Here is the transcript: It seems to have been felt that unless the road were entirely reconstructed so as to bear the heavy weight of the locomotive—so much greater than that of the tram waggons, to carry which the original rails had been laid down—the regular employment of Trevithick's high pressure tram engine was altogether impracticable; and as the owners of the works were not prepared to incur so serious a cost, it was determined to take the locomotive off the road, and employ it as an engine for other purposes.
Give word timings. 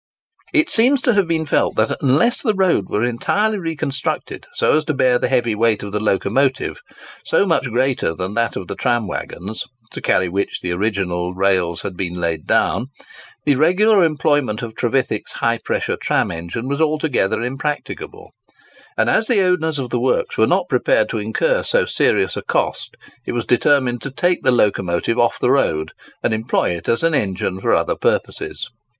It 0.51 0.71
seems 0.71 0.99
to 1.03 1.13
have 1.13 1.27
been 1.27 1.45
felt 1.45 1.75
that 1.75 2.01
unless 2.01 2.41
the 2.41 2.55
road 2.55 2.89
were 2.89 3.03
entirely 3.03 3.59
reconstructed 3.59 4.47
so 4.53 4.75
as 4.77 4.83
to 4.85 4.95
bear 4.95 5.19
the 5.19 5.27
heavy 5.27 5.53
weight 5.53 5.83
of 5.83 5.91
the 5.91 5.99
locomotive—so 5.99 7.45
much 7.45 7.69
greater 7.69 8.15
than 8.15 8.33
that 8.33 8.55
of 8.55 8.65
the 8.65 8.73
tram 8.73 9.05
waggons, 9.05 9.63
to 9.91 10.01
carry 10.01 10.27
which 10.27 10.61
the 10.61 10.71
original 10.71 11.35
rails 11.35 11.83
had 11.83 11.95
been 11.95 12.15
laid 12.15 12.47
down—the 12.47 13.55
regular 13.55 14.03
employment 14.03 14.63
of 14.63 14.73
Trevithick's 14.73 15.33
high 15.33 15.59
pressure 15.59 15.97
tram 15.97 16.31
engine 16.31 16.67
was 16.67 16.81
altogether 16.81 17.39
impracticable; 17.43 18.33
and 18.97 19.07
as 19.07 19.27
the 19.27 19.41
owners 19.43 19.77
of 19.77 19.91
the 19.91 19.99
works 19.99 20.35
were 20.35 20.47
not 20.47 20.67
prepared 20.67 21.09
to 21.09 21.19
incur 21.19 21.61
so 21.61 21.85
serious 21.85 22.35
a 22.35 22.41
cost, 22.41 22.95
it 23.27 23.33
was 23.33 23.45
determined 23.45 24.01
to 24.01 24.09
take 24.09 24.41
the 24.41 24.49
locomotive 24.51 25.19
off 25.19 25.37
the 25.37 25.51
road, 25.51 25.91
and 26.23 26.33
employ 26.33 26.69
it 26.71 26.89
as 26.89 27.03
an 27.03 27.13
engine 27.13 27.61
for 27.61 27.71
other 27.75 27.95
purposes. 27.95 28.67